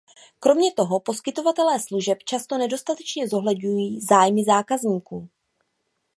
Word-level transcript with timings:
Kromě 0.39 0.73
toho 0.73 0.99
poskytovatelé 0.99 1.79
služeb 1.79 2.17
často 2.25 2.57
nedostatečně 2.57 3.27
zohledňují 3.27 3.99
zájmy 4.01 4.43
zákazníků. 4.43 5.29